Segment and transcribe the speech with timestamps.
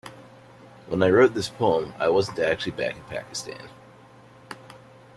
[0.87, 3.69] When I wrote this poem I wasn't actually back in Pakistan.